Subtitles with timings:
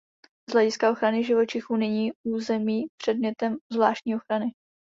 [0.49, 4.45] Z hlediska ochrany živočichů není území předmětem zvláštní ochrany.